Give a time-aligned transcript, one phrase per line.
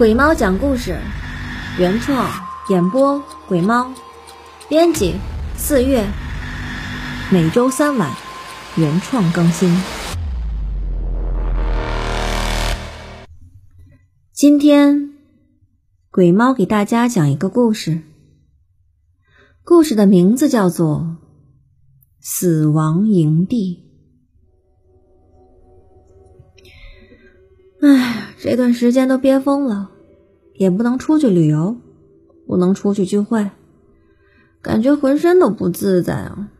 [0.00, 0.98] 鬼猫讲故事，
[1.78, 2.26] 原创
[2.70, 3.92] 演播鬼猫，
[4.66, 5.14] 编辑
[5.58, 6.08] 四月，
[7.30, 8.10] 每周三晚
[8.78, 9.70] 原创更新。
[14.32, 15.12] 今天
[16.10, 18.00] 鬼猫给大家讲一个故事，
[19.62, 21.00] 故事的名字叫做
[22.20, 23.84] 《死亡营地》。
[27.82, 29.90] 唉，这段时间都憋疯了，
[30.54, 31.78] 也不能出去旅游，
[32.46, 33.50] 不能出去聚会，
[34.60, 36.50] 感觉浑身都不自在啊。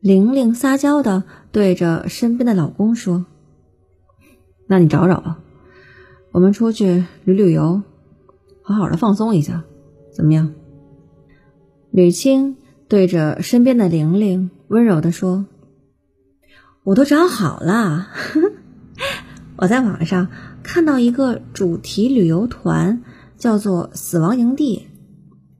[0.00, 3.26] 玲玲撒娇的对着身边的老公说
[4.66, 5.40] ：“那你找找吧，
[6.32, 7.82] 我们出去旅旅游，
[8.62, 9.64] 好好的放松一下，
[10.14, 10.54] 怎么样？”
[11.92, 12.56] 吕青
[12.88, 15.44] 对着身边的玲玲温柔的说
[16.84, 18.08] ：“我都找好了。”
[19.64, 20.28] 我在网上
[20.62, 23.02] 看到一个主题旅游团，
[23.38, 24.88] 叫做“死亡营地”，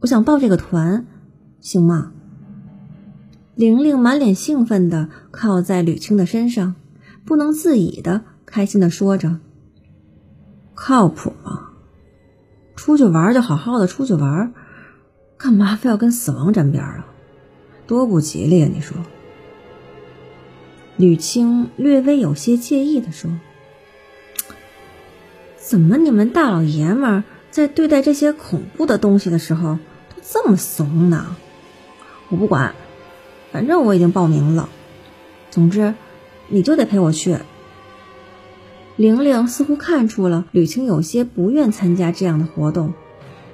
[0.01, 1.07] 我想报这个团，
[1.61, 2.13] 行吗？
[3.55, 6.75] 玲玲满脸兴奋的靠在吕青的身上，
[7.25, 9.39] 不能自已的开心的说着
[10.77, 11.71] ：“靠谱吗？
[12.77, 14.53] 出去玩就好好的出去玩，
[15.39, 17.07] 干嘛非要跟死亡沾边啊？
[17.87, 18.69] 多不吉利啊！
[18.71, 18.99] 你说？”
[20.99, 23.31] 吕青略微有些介意的说。
[25.67, 29.79] 怎么你们大老爷们在对待这些恐怖的东西的时候
[30.15, 31.37] 都这么怂呢？
[32.29, 32.75] 我不管，
[33.51, 34.69] 反正我已经报名了。
[35.51, 35.95] 总之，
[36.49, 37.39] 你就得陪我去。
[38.97, 42.93] 玲玲似乎看出了吕青有些不愿参加这样的活动，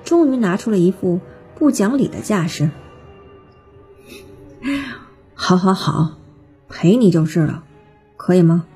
[0.05, 1.21] 终于拿出了一副
[1.55, 2.71] 不讲理的架势。
[5.35, 6.19] 好好好，
[6.69, 7.63] 陪你就是了，
[8.17, 8.67] 可以吗？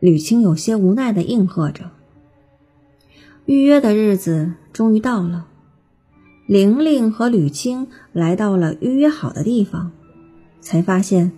[0.00, 1.90] 吕青有些无奈的应和着。
[3.44, 5.46] 预约的日子终于到了，
[6.46, 9.92] 玲玲和吕青来到了预约好的地方，
[10.60, 11.32] 才发现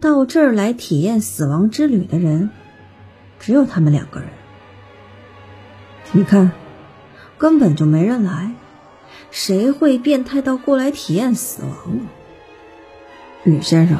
[0.00, 2.50] 到这儿来体验死亡之旅的人
[3.40, 4.28] 只有他们两个人。
[6.12, 6.52] 你看，
[7.38, 8.52] 根本就没人来，
[9.30, 12.06] 谁会变态到过来体验死亡呢？
[13.42, 13.98] 吕先生，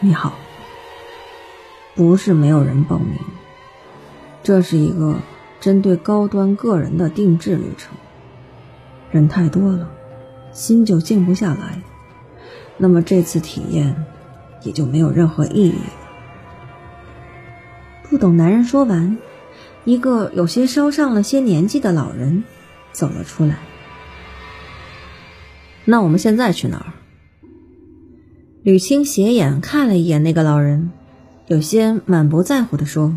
[0.00, 0.43] 你好。
[1.94, 3.16] 不是没有人报名，
[4.42, 5.16] 这是一个
[5.60, 7.96] 针对高端个人的定制旅程。
[9.12, 9.88] 人太多了，
[10.52, 11.80] 心就静不下来，
[12.78, 14.04] 那么这次体验
[14.62, 15.92] 也就没有任何意义了。
[18.10, 19.16] 不等男人说完，
[19.84, 22.42] 一个有些稍上了些年纪的老人
[22.90, 23.58] 走了出来。
[25.84, 26.92] 那我们现在去哪儿？
[28.64, 30.90] 吕青斜眼看了一眼那个老人。
[31.46, 33.14] 有些满不在乎的说：“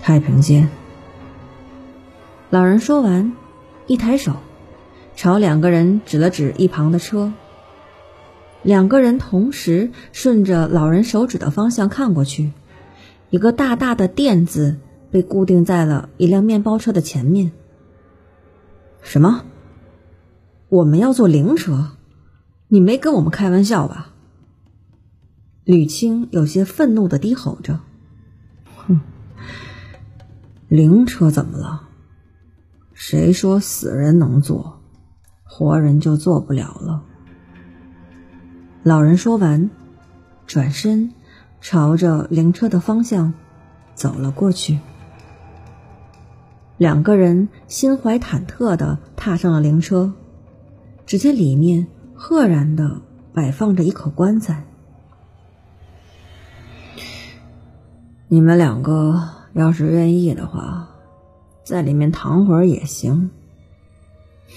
[0.00, 0.70] 太平间。”
[2.48, 3.32] 老人说完，
[3.86, 4.36] 一抬手，
[5.14, 7.34] 朝两个人指了指一旁的车。
[8.62, 12.52] 两个人同时顺着老人手指的方向看过去，
[13.28, 14.78] 一个大大的“垫”字
[15.10, 17.52] 被固定在了一辆面包车的前面。
[19.02, 19.44] 什么？
[20.70, 21.90] 我们要坐灵车？
[22.68, 24.14] 你没跟我们开玩笑吧？
[25.68, 27.80] 吕青有些愤怒的低吼着
[28.74, 29.00] ：“哼，
[30.66, 31.82] 灵车怎么了？
[32.94, 34.80] 谁说死人能坐，
[35.44, 37.04] 活人就坐不了了？”
[38.82, 39.68] 老人说完，
[40.46, 41.12] 转身
[41.60, 43.34] 朝着灵车的方向
[43.94, 44.78] 走了过去。
[46.78, 50.14] 两个人心怀忐忑的踏上了灵车，
[51.04, 53.02] 只见里面赫然的
[53.34, 54.64] 摆放着一口棺材。
[58.30, 59.22] 你们两个
[59.54, 60.90] 要是愿意的话，
[61.64, 63.30] 在里面躺会儿也行。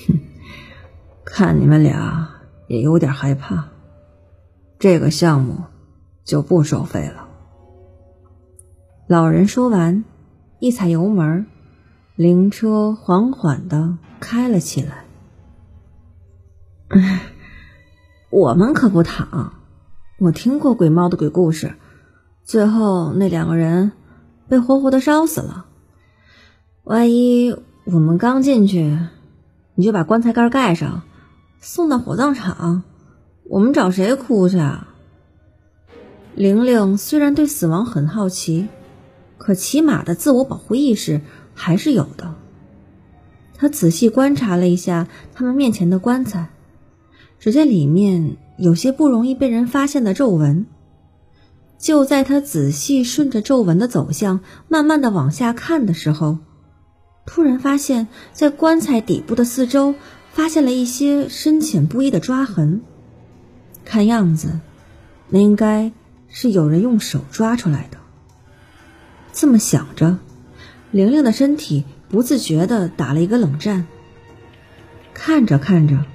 [0.08, 0.20] 哼，
[1.24, 2.30] 看你们俩
[2.68, 3.70] 也有点害怕，
[4.78, 5.64] 这个项目
[6.26, 7.30] 就不收费了。
[9.08, 10.04] 老人说完，
[10.60, 11.46] 一踩油门，
[12.16, 15.06] 灵车缓缓的开了起来。
[18.30, 19.54] 我们可不躺，
[20.20, 21.76] 我听过鬼猫的鬼故事。
[22.44, 23.92] 最后那两个人
[24.48, 25.66] 被活活的烧死了。
[26.84, 27.56] 万一
[27.86, 28.98] 我们刚进去，
[29.76, 31.04] 你就把棺材盖盖上，
[31.60, 32.84] 送到火葬场，
[33.50, 34.88] 我们找谁哭去啊？
[36.36, 38.68] 玲玲虽然对死亡很好奇，
[39.38, 41.22] 可起码的自我保护意识
[41.54, 42.36] 还是有的。
[43.54, 46.50] 她仔细观察了一下他们面前的棺材，
[47.40, 50.66] 只见里面有些不容易被人发现的皱纹。
[51.82, 56.38] 就在他仔细顺着皱纹的走向，慢慢的往下看的时候，
[57.26, 59.96] 突然发现，在棺材底部的四周，
[60.32, 62.84] 发现了一些深浅不一的抓痕。
[63.84, 64.60] 看样子，
[65.30, 65.92] 那应该
[66.30, 67.98] 是有人用手抓出来的。
[69.34, 70.20] 这么想着，
[70.92, 73.88] 玲玲的身体不自觉的打了一个冷战。
[75.16, 76.06] 看着看着，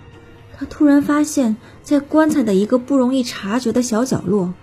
[0.57, 4.55] 她突然发现，在棺材的一个不容易察觉的小角落，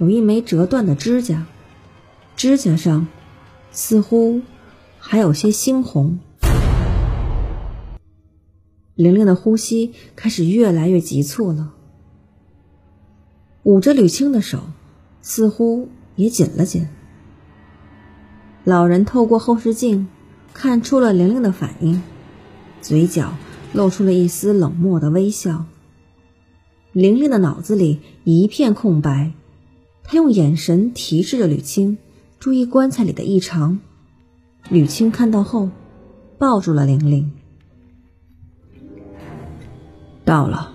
[0.00, 1.46] 有一枚折断的指甲，
[2.34, 3.06] 指甲上
[3.70, 4.40] 似乎
[4.98, 6.18] 还有些猩红。
[8.94, 11.74] 玲玲的呼吸开始越来越急促了，
[13.62, 14.60] 捂着吕青的手
[15.20, 16.88] 似乎也紧了紧。
[18.64, 20.08] 老人透过后视镜
[20.54, 22.02] 看出了玲玲的反应，
[22.80, 23.34] 嘴角
[23.74, 25.66] 露出了一丝冷漠的微笑。
[26.92, 29.32] 玲玲的脑子里一片空白，
[30.12, 31.98] 用眼神提示着吕青
[32.38, 33.80] 注意棺材里的异常。
[34.68, 35.70] 吕青看到后，
[36.38, 37.32] 抱住了玲玲。
[40.24, 40.72] 到了，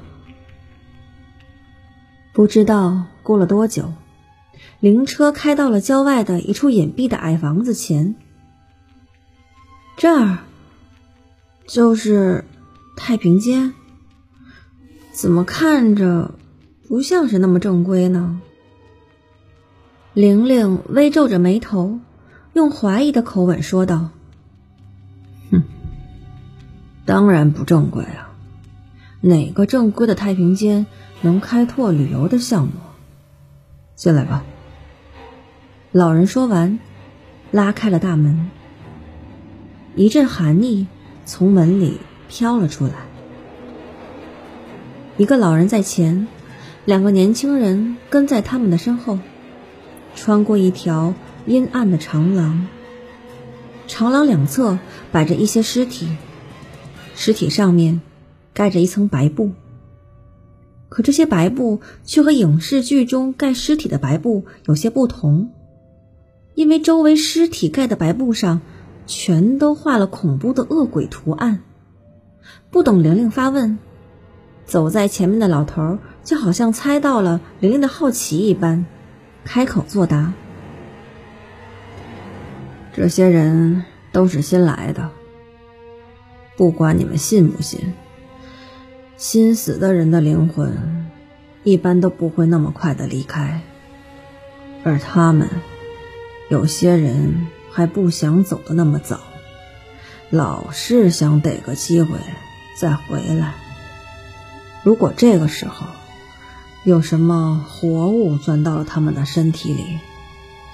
[2.33, 3.93] 不知道过了多久。
[4.79, 8.15] 灵车开到了郊外的一处隐蔽的矮房子前，
[9.97, 10.39] 这儿
[11.65, 12.45] 就是
[12.95, 13.73] 太平间，
[15.11, 16.35] 怎么看着
[16.87, 18.41] 不像是那么正规呢？
[20.15, 21.99] 玲玲微皱着眉头，
[22.53, 24.11] 用怀疑的口吻说道
[25.51, 25.61] ：“哼，
[27.05, 28.31] 当然不正规啊！
[29.19, 30.85] 哪个正规的太平间
[31.21, 32.71] 能开拓旅游的项目？
[33.95, 34.45] 进来吧。”
[35.91, 36.79] 老人说完，
[37.51, 38.49] 拉开了大门。
[39.97, 40.87] 一阵寒意
[41.25, 42.93] 从门里飘了出来。
[45.17, 46.29] 一个老人在前，
[46.85, 49.19] 两个年轻人跟在他们的身后，
[50.15, 51.13] 穿过一条
[51.45, 52.67] 阴暗的长廊。
[53.87, 54.79] 长廊两侧
[55.11, 56.09] 摆着一些尸体，
[57.13, 58.01] 尸体上面
[58.53, 59.51] 盖着一层白布。
[60.89, 65.51] 可这些白布却和影视剧中盖尸体的白布有些不同。
[66.53, 68.61] 因为周围尸体盖的白布上，
[69.05, 71.61] 全都画了恐怖的恶鬼图案。
[72.71, 73.77] 不等玲玲发问，
[74.65, 78.85] 走在前面的老头就好像猜到了玲玲的好奇一般，
[79.45, 80.33] 开口作答
[82.93, 85.09] ：“这些人都是新来的，
[86.57, 87.93] 不管你们信不信，
[89.15, 91.07] 新死的人的灵魂
[91.63, 93.61] 一般都不会那么快的离开，
[94.83, 95.47] 而他们……”
[96.47, 99.19] 有些人还不想走的那么早，
[100.29, 102.19] 老是想逮个机会
[102.79, 103.55] 再回来。
[104.83, 105.87] 如果这个时候
[106.85, 109.83] 有什么活物钻到了他们的身体里，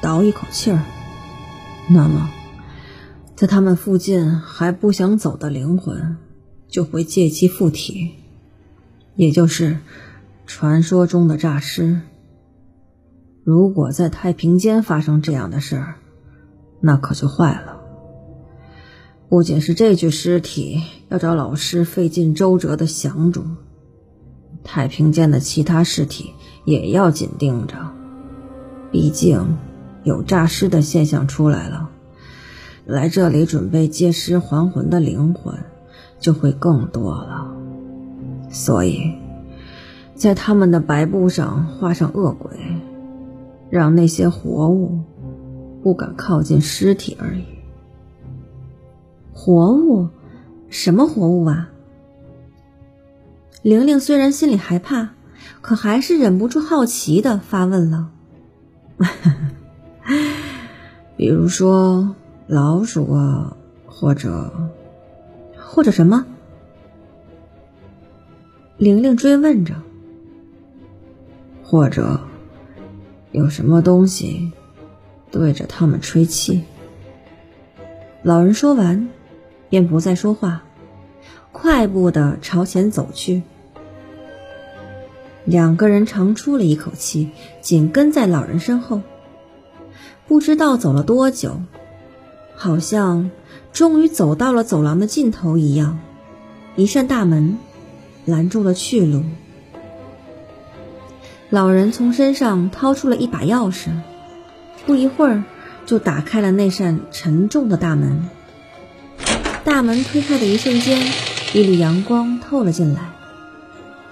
[0.01, 0.83] 倒一口气儿，
[1.87, 2.29] 那么
[3.33, 6.17] 在他们附近还不想走的灵魂
[6.67, 8.11] 就会借机附体，
[9.15, 9.79] 也就是
[10.45, 12.01] 传说中的诈尸。
[13.45, 15.95] 如果在太平间发生这样的事儿，
[16.81, 17.77] 那可就坏了。
[19.29, 23.45] 不仅是这具尸体要找老师费尽周折的降住，
[24.63, 26.33] 太平间的其他尸体
[26.65, 27.75] 也要紧盯着。
[28.91, 29.57] 毕竟
[30.03, 31.89] 有诈尸的现象出来了，
[32.85, 35.55] 来这里准备借尸还魂的灵魂
[36.19, 37.53] 就会更多了。
[38.49, 39.13] 所以，
[40.15, 42.51] 在他们的白布上画上恶鬼。
[43.71, 44.99] 让那些活物
[45.81, 47.45] 不敢靠近尸体而已。
[49.31, 50.09] 活物？
[50.67, 51.70] 什么活物啊？
[53.61, 55.09] 玲玲虽然心里害怕，
[55.61, 58.09] 可还是忍不住好奇的发问了。
[61.15, 62.15] 比如说
[62.47, 64.51] 老鼠啊，或者
[65.57, 66.25] 或者什么？
[68.77, 69.75] 玲玲追问着。
[71.63, 72.21] 或者。
[73.33, 74.51] 有什么东西
[75.31, 76.63] 对着他们吹气？
[78.23, 79.07] 老人说完，
[79.69, 80.63] 便不再说话，
[81.51, 83.43] 快步的朝前走去。
[85.43, 87.31] 两个人长出了一口气，
[87.61, 89.01] 紧跟在老人身后。
[90.27, 91.61] 不知道走了多久，
[92.55, 93.31] 好像
[93.73, 95.99] 终于走到了走廊的尽头一样，
[96.75, 97.57] 一扇大门
[98.25, 99.23] 拦住了去路。
[101.49, 103.89] 老人从身上掏出了一把钥匙，
[104.85, 105.43] 不一会儿
[105.85, 108.29] 就打开了那扇沉重的大门。
[109.65, 110.97] 大门推开的一瞬间，
[111.53, 113.11] 一缕阳光透了进来。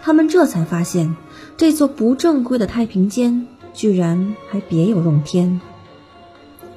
[0.02, 1.16] 他们这才发现，
[1.56, 5.62] 这座不正规的太平间居然还别有洞天。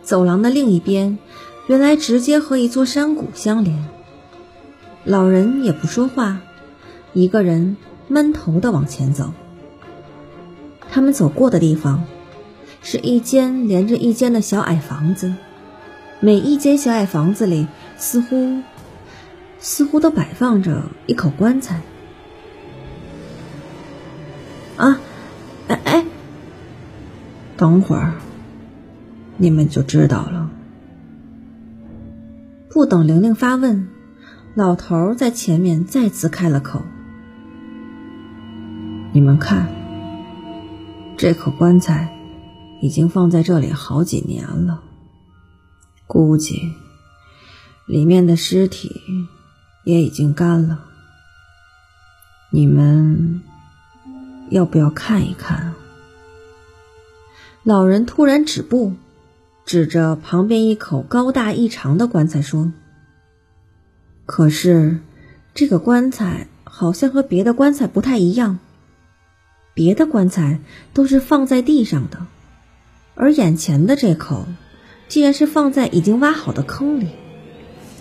[0.02, 1.18] 走廊的另一边，
[1.66, 3.84] 原来直接和一座山谷相连。
[5.02, 6.38] 老人也不说话，
[7.12, 7.76] 一个人
[8.06, 9.32] 闷头的往前走。
[10.92, 12.04] 他们走过的地方，
[12.82, 15.34] 是一间连着一间的小矮房子，
[16.20, 17.66] 每一间小矮房子里，
[17.96, 18.60] 似乎
[19.62, 21.80] 似乎都摆放着一口棺材。
[24.76, 25.00] 啊，
[25.68, 26.04] 哎哎，
[27.56, 28.12] 等会儿。
[29.38, 30.50] 你们就知道了。
[32.68, 33.88] 不等玲玲发问，
[34.54, 36.82] 老头在前面再次开了口
[39.12, 39.68] ：“你们看，
[41.16, 42.14] 这口棺材
[42.80, 44.82] 已经放在这里好几年了，
[46.06, 46.60] 估计
[47.86, 49.00] 里面的尸体
[49.84, 50.84] 也已经干了。
[52.50, 53.42] 你们
[54.50, 55.74] 要不要看一看？”
[57.64, 58.94] 老人突然止步。
[59.64, 62.72] 指着旁边一口高大异常的棺材说
[64.26, 64.98] ：“可是，
[65.54, 68.58] 这个棺材好像和别的棺材不太一样。
[69.72, 70.58] 别的棺材
[70.92, 72.26] 都是放在地上的，
[73.14, 74.46] 而眼前的这口，
[75.06, 77.10] 竟然是放在已经挖好的坑里，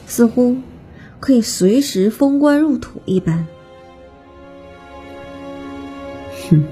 [0.07, 0.57] 似乎
[1.21, 3.47] 可以随时封棺入土一般。”
[6.49, 6.63] 哼，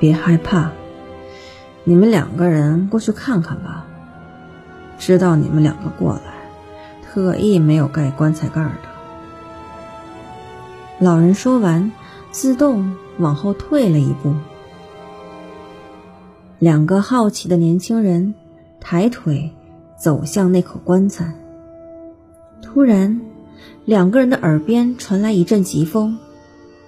[0.00, 0.72] 别害怕。
[1.84, 3.84] 你们两个人过去看看吧。
[4.98, 6.32] 知道你们两个过来，
[7.02, 8.70] 特意没有盖棺材盖的。
[11.00, 11.90] 老人说完，
[12.30, 14.32] 自动往后退了一步。
[16.60, 18.32] 两个好奇的年轻人
[18.78, 19.50] 抬腿
[19.98, 21.34] 走向那口棺材。
[22.62, 23.20] 突然，
[23.84, 26.18] 两个人的耳边传来一阵疾风，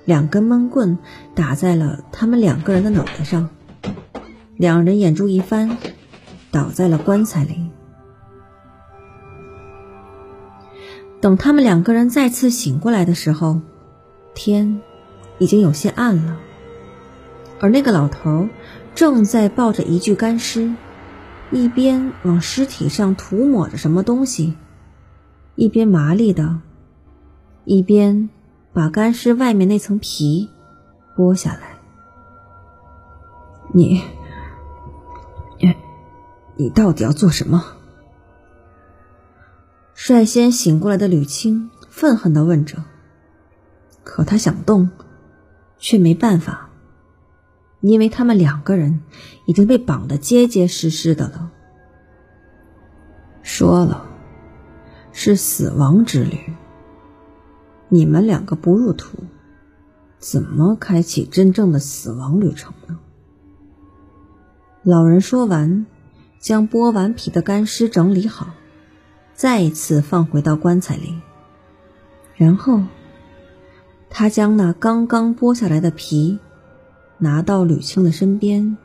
[0.04, 0.96] 两根闷棍
[1.34, 3.50] 打在了他们两个人的脑袋上。
[4.56, 5.76] 两人眼珠一翻，
[6.52, 7.68] 倒在了棺材里。
[11.20, 13.60] 等他们两个人再次醒过来的时候，
[14.34, 14.80] 天
[15.38, 16.38] 已经有些暗了，
[17.60, 18.48] 而那个老头
[18.94, 20.72] 正在抱着一具干尸，
[21.50, 24.54] 一边往尸体上涂抹着什么东西，
[25.56, 26.60] 一边麻利的，
[27.64, 28.28] 一边
[28.72, 30.48] 把干尸外面那层皮
[31.16, 31.78] 剥下来。
[33.72, 34.02] 你。
[36.56, 37.64] 你到底要做什么？
[39.92, 42.84] 率先醒过来的吕青愤恨的问着。
[44.04, 44.88] 可他想动，
[45.78, 46.70] 却没办法，
[47.80, 49.00] 因为他们两个人
[49.46, 51.50] 已经被绑得结结实实的了。
[53.42, 54.06] 说了，
[55.14, 56.38] 是死亡之旅。
[57.88, 59.16] 你们两个不入土，
[60.18, 62.98] 怎么开启真正的死亡旅程呢？
[64.82, 65.86] 老人说完。
[66.40, 68.48] 将剥完皮的干尸整理好，
[69.32, 71.14] 再一次放回到棺材里。
[72.36, 72.82] 然后，
[74.10, 76.38] 他将那刚刚剥下来的皮
[77.16, 78.76] 拿到吕青的身边，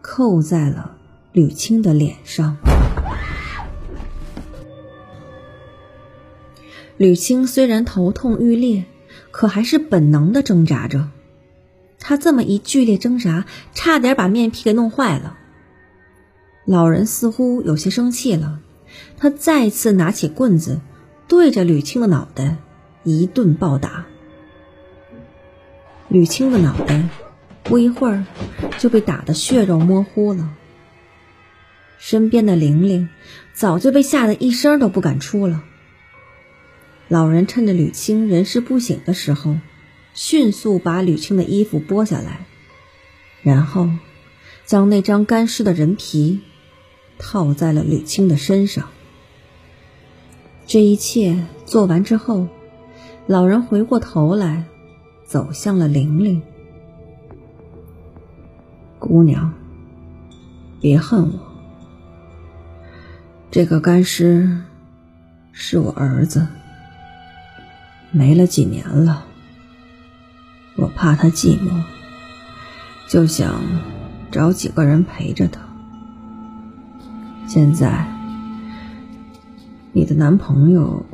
[0.00, 0.96] 扣在了
[1.30, 2.56] 吕青的脸上。
[7.02, 8.84] 吕青虽然头痛欲裂，
[9.32, 11.08] 可还是本能的挣扎着。
[11.98, 13.44] 他这么一剧烈挣扎，
[13.74, 15.36] 差点把面皮给弄坏了。
[16.64, 18.60] 老人似乎有些生气了，
[19.16, 20.80] 他再次拿起棍子，
[21.26, 22.58] 对着吕青的脑袋
[23.02, 24.06] 一顿暴打。
[26.06, 27.08] 吕青的脑袋
[27.64, 28.24] 不一会儿
[28.78, 30.50] 就被打得血肉模糊了。
[31.98, 33.08] 身边的玲玲
[33.52, 35.64] 早就被吓得一声都不敢出了。
[37.12, 39.58] 老人趁着吕青人事不省的时候，
[40.14, 42.46] 迅速把吕青的衣服剥下来，
[43.42, 43.86] 然后
[44.64, 46.40] 将那张干尸的人皮。
[47.18, 48.88] 套在了吕青的身上。
[50.66, 52.48] 这一切做完之后，
[53.26, 54.64] 老人回过头来，
[55.26, 56.42] 走向了玲玲。
[58.98, 59.52] 姑娘，
[60.80, 61.38] 别恨我。
[63.50, 64.62] 这个干尸
[65.52, 66.48] 是我儿子，
[68.12, 69.24] 没了几年了。
[70.76, 71.82] 我怕他寂寞，
[73.08, 73.62] 就想
[74.30, 75.60] 找几个人陪着他。
[77.46, 78.06] 现在，
[79.92, 81.04] 你的男朋友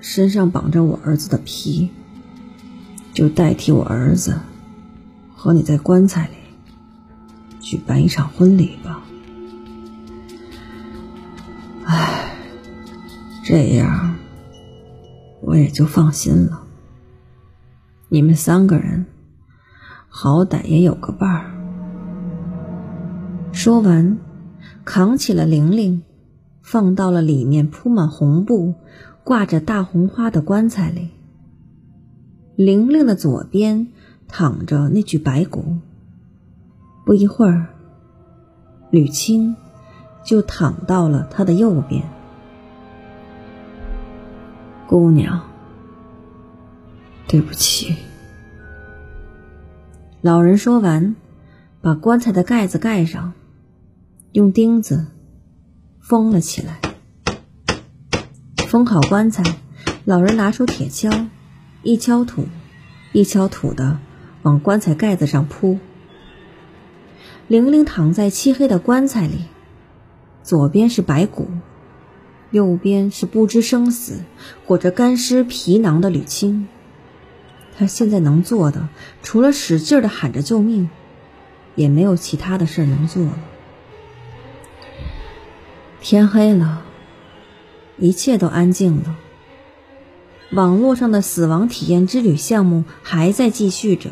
[0.00, 1.90] 身上绑着我儿子的皮，
[3.12, 4.40] 就代替我儿子
[5.36, 6.34] 和你在棺材里
[7.60, 9.02] 举办一场婚礼吧。
[11.84, 12.34] 唉，
[13.44, 14.11] 这样
[15.52, 16.62] 我也就放心了。
[18.08, 19.04] 你们三个人
[20.08, 21.52] 好歹也有个伴儿，
[23.52, 24.16] 说完，
[24.86, 26.02] 扛起了玲玲，
[26.62, 28.72] 放到了里面铺满红布、
[29.24, 31.10] 挂着大红花的棺材里。
[32.56, 33.88] 玲玲的左边
[34.26, 35.76] 躺着那具白骨。
[37.04, 37.66] 不一会儿，
[38.90, 39.54] 吕青
[40.24, 42.02] 就躺到了他的右边。
[44.92, 45.40] 姑娘，
[47.26, 47.96] 对不起。
[50.20, 51.16] 老人说完，
[51.80, 53.32] 把棺材的盖子盖上，
[54.32, 55.06] 用钉子
[55.98, 56.78] 封了起来。
[58.68, 59.42] 封好棺材，
[60.04, 61.28] 老人拿出铁锹，
[61.82, 62.44] 一锹土，
[63.14, 63.98] 一锹土的
[64.42, 65.78] 往棺材盖子上铺。
[67.48, 69.46] 玲玲躺在漆黑的棺材里，
[70.42, 71.48] 左边是白骨，
[72.52, 74.20] 右边是不知生死、
[74.64, 76.68] 裹着干尸皮囊的吕青。
[77.76, 78.88] 他现在能做的，
[79.22, 80.90] 除了使劲的喊着救命，
[81.74, 83.38] 也没有其他的事能做了。
[86.00, 86.82] 天黑了，
[87.96, 89.16] 一切都安静了。
[90.52, 94.10] 网络上的死亡体验之旅项目还在继续着。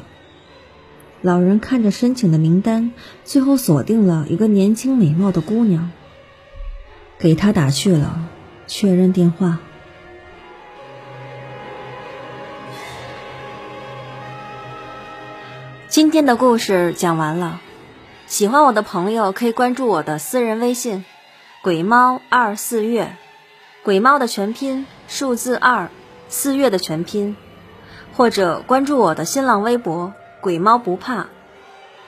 [1.21, 2.93] 老人看着申请的名单，
[3.25, 5.91] 最后锁定了一个年轻美貌的姑娘，
[7.21, 8.19] 给他打去了
[8.67, 9.59] 确认电话。
[15.87, 17.61] 今天的故事讲完了，
[18.27, 21.05] 喜欢我的朋友可以关注我的私人微信
[21.63, 23.17] “鬼猫二四月”，
[23.85, 25.91] 鬼猫的全拼数字二，
[26.31, 27.37] 四月的全拼，
[28.15, 30.15] 或者关注我的新浪微博。
[30.41, 31.27] 鬼猫不怕。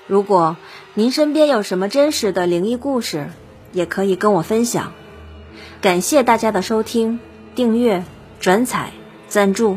[0.06, 0.56] 如果
[0.94, 3.28] 您身边有什么真实的灵异故事，
[3.72, 4.94] 也可以跟我分享。
[5.82, 7.18] 感谢大家的收听、
[7.56, 8.02] 订阅、
[8.38, 8.92] 转采、
[9.26, 9.76] 赞助，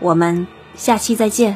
[0.00, 1.54] 我们下期再见。